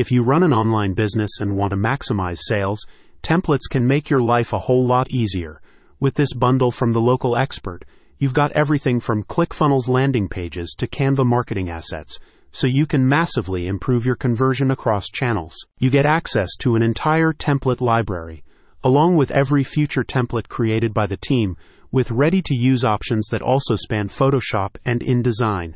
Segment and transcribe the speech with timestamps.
[0.00, 2.86] If you run an online business and want to maximize sales,
[3.22, 5.60] templates can make your life a whole lot easier.
[6.00, 7.84] With this bundle from the local expert,
[8.16, 12.18] you've got everything from ClickFunnels landing pages to Canva marketing assets,
[12.50, 15.54] so you can massively improve your conversion across channels.
[15.76, 18.42] You get access to an entire template library,
[18.82, 21.58] along with every future template created by the team,
[21.92, 25.74] with ready to use options that also span Photoshop and InDesign.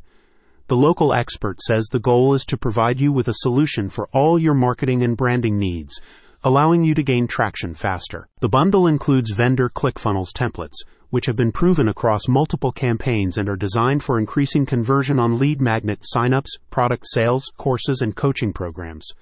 [0.67, 4.39] The local expert says the goal is to provide you with a solution for all
[4.39, 6.01] your marketing and branding needs,
[6.43, 8.29] allowing you to gain traction faster.
[8.41, 10.77] The bundle includes vendor ClickFunnels templates,
[11.11, 15.61] which have been proven across multiple campaigns and are designed for increasing conversion on lead
[15.61, 19.13] magnet signups, product sales, courses, and coaching programs.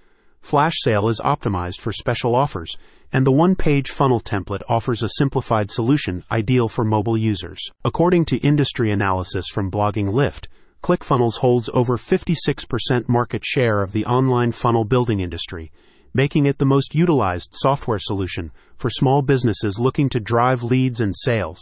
[0.42, 2.76] Flash Sale is optimized for special offers,
[3.12, 7.60] and the one page funnel template offers a simplified solution ideal for mobile users.
[7.84, 10.48] According to industry analysis from Blogging Lift,
[10.82, 15.70] ClickFunnels holds over 56% market share of the online funnel building industry,
[16.12, 21.14] making it the most utilized software solution for small businesses looking to drive leads and
[21.16, 21.60] sales.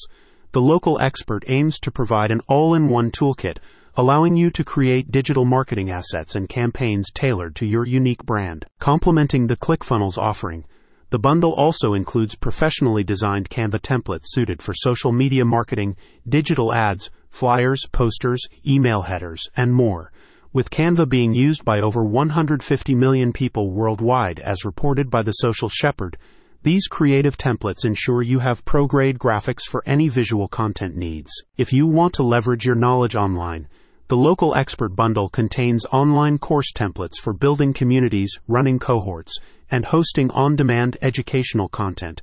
[0.52, 3.58] The local expert aims to provide an all in one toolkit
[3.96, 8.64] allowing you to create digital marketing assets and campaigns tailored to your unique brand.
[8.78, 10.64] Complementing the ClickFunnels offering,
[11.10, 15.96] the bundle also includes professionally designed Canva templates suited for social media marketing,
[16.28, 20.12] digital ads, flyers, posters, email headers, and more.
[20.52, 25.68] With Canva being used by over 150 million people worldwide, as reported by the Social
[25.68, 26.16] Shepherd,
[26.62, 31.32] these creative templates ensure you have pro grade graphics for any visual content needs.
[31.56, 33.66] If you want to leverage your knowledge online,
[34.10, 39.38] the local expert bundle contains online course templates for building communities, running cohorts,
[39.70, 42.20] and hosting on demand educational content.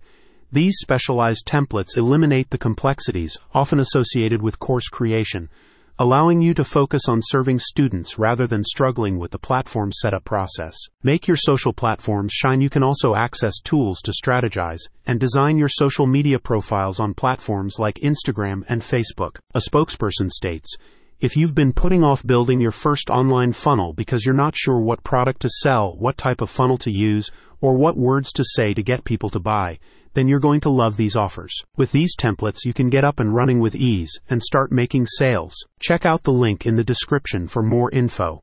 [0.52, 5.47] These specialized templates eliminate the complexities often associated with course creation,
[5.97, 10.75] allowing you to focus on serving students rather than struggling with the platform setup process.
[11.03, 12.59] Make your social platforms shine.
[12.59, 17.79] You can also access tools to strategize and design your social media profiles on platforms
[17.79, 19.38] like Instagram and Facebook.
[19.56, 20.75] A spokesperson states,
[21.19, 25.03] if you've been putting off building your first online funnel because you're not sure what
[25.03, 28.83] product to sell, what type of funnel to use, or what words to say to
[28.83, 29.79] get people to buy,
[30.13, 31.53] then you're going to love these offers.
[31.75, 35.56] With these templates, you can get up and running with ease and start making sales.
[35.79, 38.35] Check out the link in the description for more info.